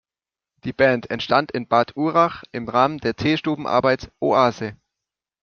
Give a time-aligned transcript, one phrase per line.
[0.63, 4.75] Die Band entstand in Bad Urach im Rahmen der Teestuben-Arbeit „Oase“.